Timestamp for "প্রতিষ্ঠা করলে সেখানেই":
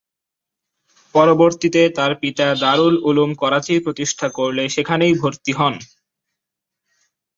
3.79-5.13